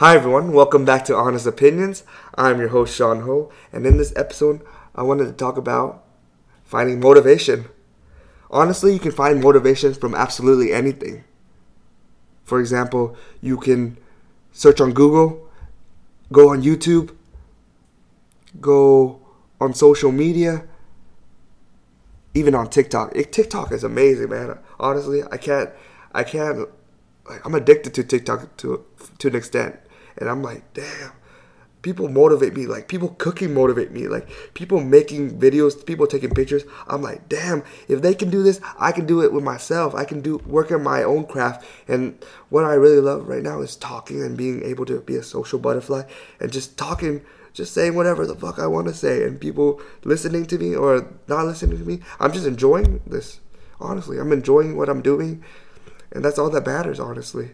[0.00, 2.04] Hi everyone, welcome back to Honest Opinions.
[2.36, 4.64] I'm your host Sean Ho, and in this episode,
[4.94, 6.04] I wanted to talk about
[6.62, 7.64] finding motivation.
[8.48, 11.24] Honestly, you can find motivation from absolutely anything.
[12.44, 13.98] For example, you can
[14.52, 15.50] search on Google,
[16.30, 17.16] go on YouTube,
[18.60, 19.20] go
[19.60, 20.68] on social media,
[22.34, 23.14] even on TikTok.
[23.14, 24.60] TikTok is amazing, man.
[24.78, 25.70] Honestly, I can't,
[26.12, 26.68] I can't,
[27.28, 28.84] like, I'm addicted to TikTok to
[29.18, 29.80] to an extent,
[30.18, 31.12] and I'm like, damn.
[31.80, 36.64] People motivate me, like people cooking motivate me, like people making videos, people taking pictures.
[36.88, 39.94] I'm like, damn, if they can do this, I can do it with myself.
[39.94, 41.64] I can do work in my own craft.
[41.86, 45.22] And what I really love right now is talking and being able to be a
[45.22, 46.02] social butterfly
[46.40, 47.24] and just talking
[47.58, 51.12] just saying whatever the fuck I want to say, and people listening to me or
[51.26, 52.00] not listening to me.
[52.20, 53.40] I'm just enjoying this.
[53.80, 55.42] Honestly, I'm enjoying what I'm doing,
[56.12, 57.00] and that's all that matters.
[57.00, 57.50] Honestly,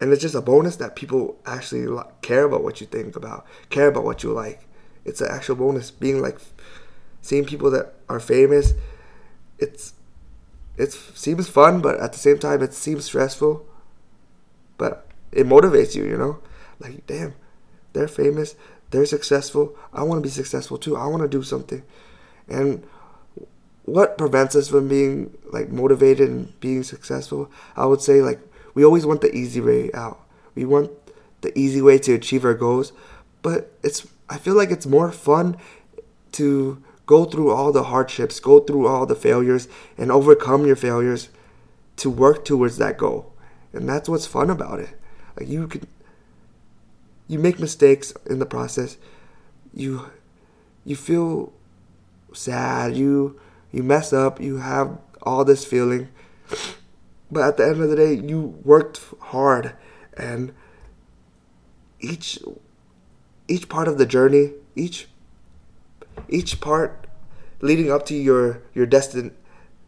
[0.00, 1.86] and it's just a bonus that people actually
[2.22, 4.66] care about what you think about, care about what you like.
[5.04, 5.90] It's an actual bonus.
[5.90, 6.38] Being like
[7.20, 8.74] seeing people that are famous,
[9.58, 9.94] it's
[10.76, 13.66] it seems fun, but at the same time, it seems stressful.
[14.76, 16.38] But it motivates you, you know.
[16.78, 17.34] Like, damn,
[17.92, 18.54] they're famous,
[18.90, 19.76] they're successful.
[19.92, 20.96] I want to be successful too.
[20.96, 21.82] I want to do something.
[22.46, 22.86] And
[23.84, 27.50] what prevents us from being like motivated and being successful?
[27.76, 28.40] I would say like
[28.78, 30.20] we always want the easy way out.
[30.54, 30.92] We want
[31.40, 32.92] the easy way to achieve our goals,
[33.42, 35.56] but it's I feel like it's more fun
[36.38, 41.28] to go through all the hardships, go through all the failures and overcome your failures
[41.96, 43.32] to work towards that goal.
[43.72, 44.90] And that's what's fun about it.
[45.36, 45.88] Like you can
[47.26, 48.96] you make mistakes in the process.
[49.74, 50.08] You
[50.84, 51.52] you feel
[52.32, 52.96] sad.
[52.96, 53.40] You
[53.72, 54.40] you mess up.
[54.40, 56.10] You have all this feeling.
[57.30, 59.74] But at the end of the day, you worked hard
[60.16, 60.52] and
[62.00, 62.38] each
[63.46, 65.08] each part of the journey, each
[66.28, 67.06] each part
[67.60, 69.34] leading up to your your destin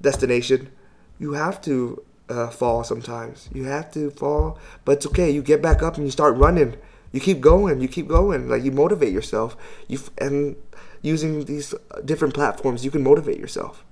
[0.00, 0.70] destination,
[1.18, 3.48] you have to uh, fall sometimes.
[3.52, 5.30] You have to fall, but it's okay.
[5.30, 6.76] You get back up and you start running.
[7.12, 7.80] You keep going.
[7.80, 8.48] You keep going.
[8.48, 9.56] Like you motivate yourself.
[9.86, 10.56] You and
[11.02, 11.74] using these
[12.04, 13.84] different platforms you can motivate yourself.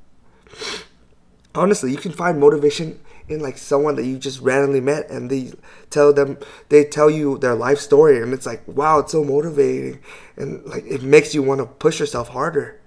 [1.54, 5.52] Honestly you can find motivation in like someone that you just randomly met and they
[5.90, 6.38] tell them
[6.68, 10.00] they tell you their life story and it's like wow it's so motivating
[10.36, 12.80] and like it makes you want to push yourself harder.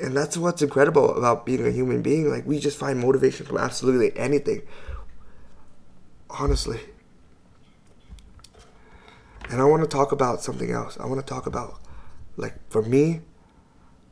[0.00, 3.58] And that's what's incredible about being a human being like we just find motivation from
[3.58, 4.62] absolutely anything.
[6.30, 6.80] Honestly.
[9.50, 10.98] And I want to talk about something else.
[11.00, 11.80] I want to talk about,
[12.36, 13.22] like, for me,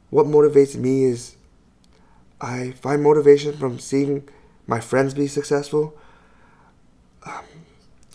[0.09, 1.37] what motivates me is
[2.41, 4.29] I find motivation from seeing
[4.67, 5.97] my friends be successful,
[7.25, 7.45] um,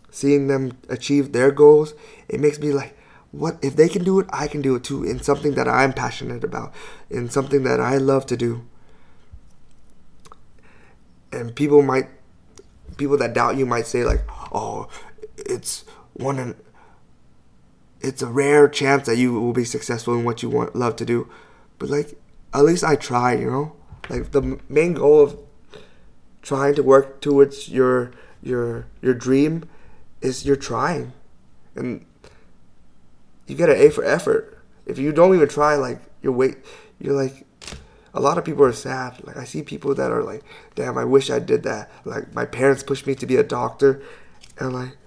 [0.10, 1.94] seeing them achieve their goals.
[2.28, 2.98] It makes me like,
[3.32, 5.94] what if they can do it, I can do it too, in something that I'm
[5.94, 6.74] passionate about,
[7.10, 8.66] in something that I love to do.
[11.32, 12.10] And people might,
[12.98, 14.24] people that doubt you might say like,
[14.54, 14.90] oh,
[15.38, 16.56] it's one in
[18.02, 21.06] it's a rare chance that you will be successful in what you want love to
[21.06, 21.30] do
[21.78, 22.18] but like
[22.54, 23.74] at least i try you know
[24.10, 25.38] like the main goal of
[26.42, 29.70] trying to work towards your your your dream
[30.22, 31.14] is you're trying.
[31.76, 32.06] And
[33.48, 34.58] you get an a for effort.
[34.86, 36.58] If you don't even try like you're wait
[37.00, 37.46] you're like
[38.14, 39.24] a lot of people are sad.
[39.24, 40.44] Like i see people that are like
[40.76, 41.92] damn i wish i did that.
[42.06, 44.02] Like my parents pushed me to be a doctor
[44.60, 44.98] and like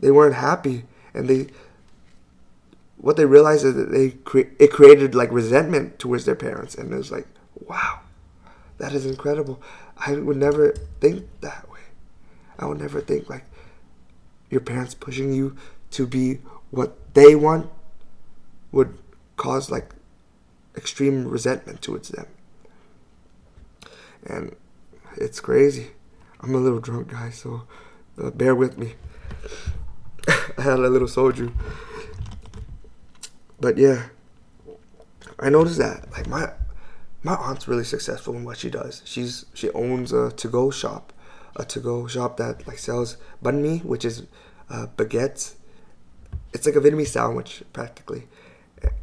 [0.00, 0.84] they weren't happy.
[1.14, 1.48] And they
[3.04, 6.90] what they realized is that they cre- it created like resentment towards their parents, and
[6.90, 7.26] it was like,
[7.66, 8.00] wow,
[8.78, 9.60] that is incredible.
[9.96, 11.80] I would never think that way.
[12.58, 13.44] I would never think like
[14.50, 15.56] your parents pushing you
[15.92, 16.38] to be
[16.70, 17.70] what they want
[18.72, 18.98] would
[19.36, 19.94] cause like
[20.76, 22.26] extreme resentment towards them.
[24.26, 24.56] And
[25.16, 25.88] it's crazy.
[26.40, 27.62] I'm a little drunk, guys, so
[28.22, 28.94] uh, bear with me.
[30.58, 31.52] I had a little soju.
[33.60, 34.06] But yeah,
[35.38, 36.50] I noticed that like my
[37.24, 39.02] my aunt's really successful in what she does.
[39.04, 41.12] She's she owns a to go shop,
[41.56, 44.24] a to go shop that like sells banh mi, which is
[44.70, 45.54] uh, baguettes.
[46.52, 48.28] It's like a Vietnamese sandwich practically,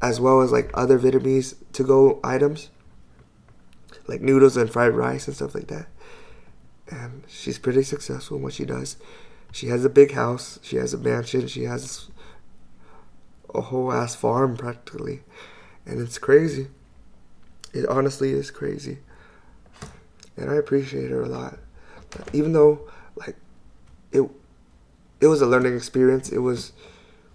[0.01, 2.69] as well as like other Vietnamese to go items,
[4.07, 5.87] like noodles and fried rice and stuff like that.
[6.89, 8.97] And she's pretty successful in what she does.
[9.51, 10.59] She has a big house.
[10.61, 11.47] She has a mansion.
[11.47, 12.09] She has
[13.53, 15.21] a whole ass farm practically.
[15.85, 16.67] And it's crazy.
[17.73, 18.99] It honestly is crazy.
[20.37, 21.59] And I appreciate her a lot.
[22.33, 23.35] Even though like
[24.11, 24.29] it
[25.21, 26.29] it was a learning experience.
[26.29, 26.73] It was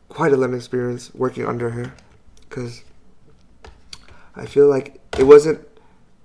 [0.09, 1.95] quite a learning experience working under her
[2.49, 2.83] because
[4.35, 5.67] I feel like it wasn't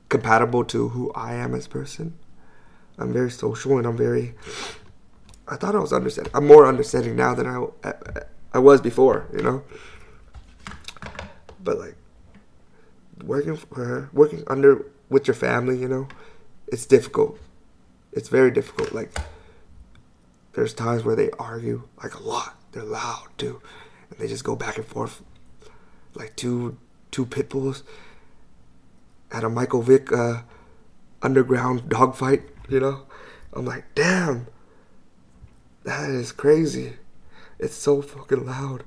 [0.09, 2.17] compatible to who I am as a person.
[2.97, 4.33] I'm very social and I'm very.
[5.47, 6.31] I thought I was understanding.
[6.35, 7.93] I'm more understanding now than I, I,
[8.55, 9.63] I was before, you know.
[11.63, 11.95] But like
[13.23, 16.07] working for her, working under with your family, you know,
[16.68, 17.38] it's difficult.
[18.12, 18.94] It's very difficult.
[18.94, 19.12] Like
[20.53, 22.57] there's times where they argue like a lot.
[22.71, 23.62] They're loud too,
[24.09, 25.21] and they just go back and forth
[26.13, 26.77] like two
[27.12, 27.83] two pit bulls
[29.31, 30.41] at a Michael Vick uh,
[31.21, 32.44] underground dogfight.
[32.69, 33.01] You know,
[33.53, 34.47] I'm like, damn,
[35.83, 36.94] that is crazy.
[37.59, 38.83] It's so fucking loud.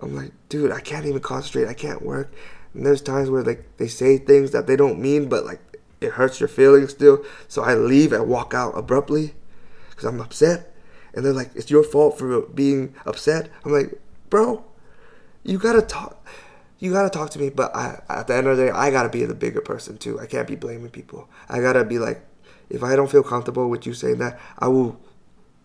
[0.00, 1.68] I'm like, dude, I can't even concentrate.
[1.68, 2.32] I can't work.
[2.74, 5.60] And there's times where like they say things that they don't mean, but like
[6.00, 7.24] it hurts your feelings still.
[7.48, 9.34] So I leave and walk out abruptly
[9.90, 10.72] because I'm upset.
[11.12, 13.50] And they're like, it's your fault for being upset.
[13.64, 14.64] I'm like, bro,
[15.42, 16.26] you gotta talk.
[16.78, 17.50] You gotta talk to me.
[17.50, 20.18] But I, at the end of the day, I gotta be the bigger person too.
[20.20, 21.28] I can't be blaming people.
[21.48, 22.24] I gotta be like,
[22.68, 25.00] if I don't feel comfortable with you saying that, I will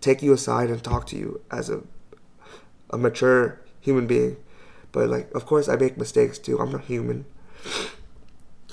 [0.01, 1.83] take you aside and talk to you as a
[2.89, 4.37] a mature human being.
[4.95, 6.57] But like, of course, I make mistakes too.
[6.57, 7.25] I'm not human.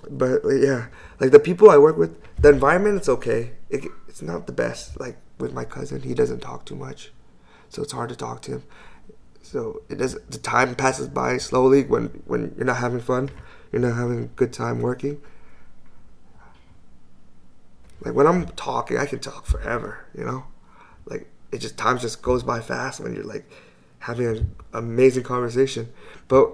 [0.09, 0.87] But yeah,
[1.19, 3.51] like the people I work with, the environment it's okay.
[3.71, 5.01] It, it's not the best.
[5.01, 7.11] Like with my cousin, he doesn't talk too much,
[7.69, 8.63] so it's hard to talk to him.
[9.43, 10.15] So it does.
[10.31, 13.31] The time passes by slowly when when you're not having fun,
[13.73, 15.21] you're not having a good time working.
[18.05, 20.07] Like when I'm talking, I can talk forever.
[20.17, 20.45] You know,
[21.05, 23.51] like it just time just goes by fast when you're like
[24.03, 25.89] having an amazing conversation.
[26.29, 26.53] But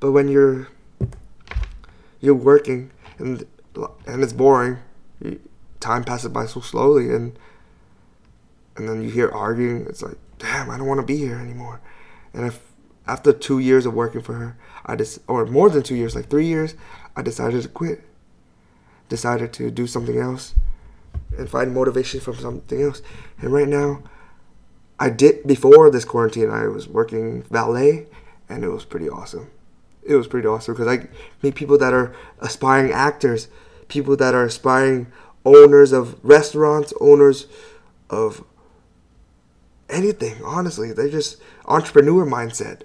[0.00, 0.68] but when you're
[2.20, 3.46] you're working and
[4.06, 4.78] and it's boring,
[5.80, 7.38] time passes by so slowly, and
[8.76, 9.86] and then you hear arguing.
[9.86, 11.80] It's like, damn, I don't want to be here anymore.
[12.32, 12.60] And if
[13.06, 16.28] after two years of working for her, I just or more than two years, like
[16.28, 16.74] three years,
[17.16, 18.04] I decided to quit.
[19.08, 20.54] Decided to do something else
[21.38, 23.00] and find motivation from something else.
[23.40, 24.02] And right now,
[24.98, 26.50] I did before this quarantine.
[26.50, 28.06] I was working valet,
[28.48, 29.50] and it was pretty awesome.
[30.02, 31.08] It was pretty awesome because I
[31.42, 33.48] meet people that are aspiring actors,
[33.88, 35.12] people that are aspiring
[35.44, 37.46] owners of restaurants, owners
[38.10, 38.44] of
[39.88, 40.42] anything.
[40.44, 42.82] Honestly, they're just entrepreneur mindset,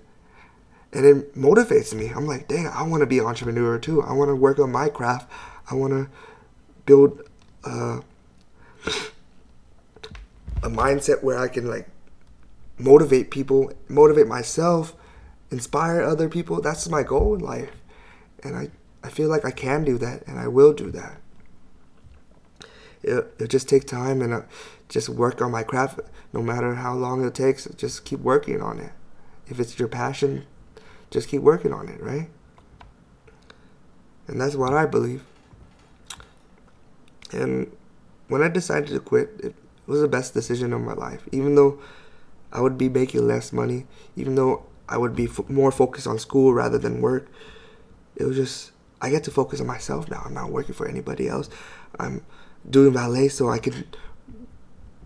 [0.91, 2.09] and it motivates me.
[2.09, 4.01] I'm like, dang, I want to be an entrepreneur too.
[4.03, 5.31] I want to work on my craft.
[5.71, 6.09] I want to
[6.85, 7.21] build
[7.63, 8.01] uh,
[10.61, 11.87] a mindset where I can like
[12.83, 14.93] motivate people, motivate myself,
[15.49, 16.61] inspire other people.
[16.61, 17.71] That's my goal in life.
[18.43, 18.69] And I,
[19.03, 21.17] I feel like I can do that and I will do that.
[23.01, 24.41] It, it'll just take time and uh,
[24.89, 25.99] just work on my craft
[26.33, 27.65] no matter how long it takes.
[27.77, 28.91] Just keep working on it.
[29.47, 30.45] If it's your passion,
[31.09, 32.29] just keep working on it, right?
[34.27, 35.23] And that's what I believe.
[37.31, 37.75] And
[38.27, 39.55] when I decided to quit, it
[39.85, 41.27] was the best decision of my life.
[41.31, 41.81] Even though
[42.53, 46.19] I would be making less money, even though I would be f- more focused on
[46.19, 47.27] school rather than work.
[48.15, 48.71] It was just
[49.01, 50.21] I get to focus on myself now.
[50.23, 51.49] I'm not working for anybody else.
[51.99, 52.23] I'm
[52.69, 53.85] doing valet so I can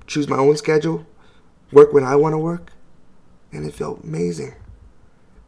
[0.06, 1.06] choose my own schedule,
[1.72, 2.74] work when I want to work,
[3.54, 4.54] and it felt amazing.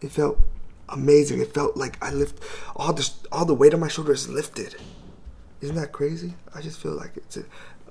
[0.02, 0.40] It felt
[0.88, 1.42] amazing.
[1.42, 2.42] It felt like I lift
[2.78, 4.78] all the all the weight on my shoulders lifted.
[5.60, 6.36] Isn't that crazy?
[6.56, 7.38] I just feel like it's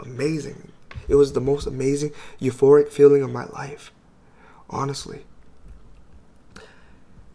[0.00, 0.72] amazing.
[1.08, 3.92] It was the most amazing euphoric feeling of my life
[4.70, 5.24] honestly.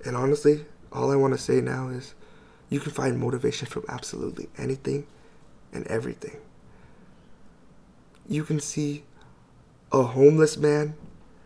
[0.06, 2.14] And honestly, all I want to say now is
[2.70, 5.06] you can find motivation from absolutely anything
[5.72, 6.38] and everything.
[8.28, 9.04] You can see
[9.92, 10.96] a homeless man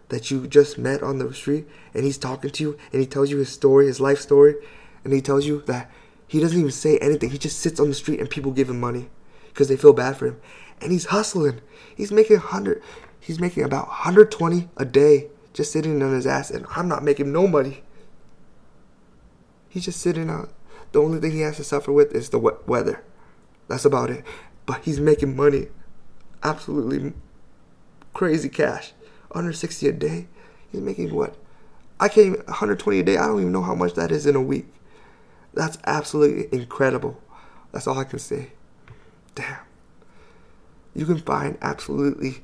[0.09, 3.29] that you just met on the street and he's talking to you and he tells
[3.29, 4.55] you his story, his life story,
[5.03, 5.91] and he tells you that
[6.27, 7.29] he doesn't even say anything.
[7.29, 9.09] He just sits on the street and people give him money
[9.49, 10.39] because they feel bad for him.
[10.81, 11.61] And he's hustling.
[11.95, 12.81] He's making 100
[13.19, 17.31] he's making about 120 a day just sitting on his ass, and I'm not making
[17.31, 17.83] no money.
[19.67, 20.53] He's just sitting out.
[20.91, 23.03] The only thing he has to suffer with is the wet weather.
[23.67, 24.23] That's about it.
[24.67, 25.67] But he's making money.
[26.43, 27.13] Absolutely
[28.13, 28.93] crazy cash.
[29.29, 30.27] 160 a day.
[30.71, 31.35] He's making what?
[31.99, 33.17] I can't even, 120 a day.
[33.17, 34.67] I don't even know how much that is in a week.
[35.55, 37.19] That's absolutely incredible.
[37.71, 38.51] That's all I can say.
[39.33, 39.57] Damn.
[40.93, 42.43] You can find absolutely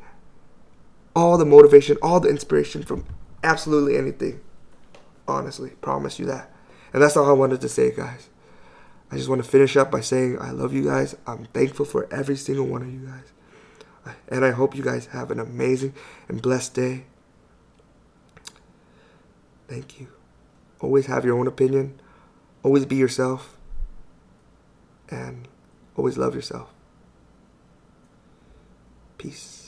[1.16, 3.06] all the motivation, all the inspiration from
[3.44, 4.42] absolutely anything.
[5.28, 6.52] Honestly, promise you that.
[6.92, 8.30] And that's all I wanted to say, guys.
[9.12, 11.16] I just want to finish up by saying I love you guys.
[11.28, 14.16] I'm thankful for every single one of you guys.
[14.28, 15.94] And I hope you guys have an amazing
[16.28, 17.06] and blessed day.
[19.68, 20.08] Thank you.
[20.82, 22.00] Always have your own opinion.
[22.64, 23.58] Always be yourself.
[25.10, 25.48] And
[25.96, 26.74] always love yourself.
[29.18, 29.63] Peace.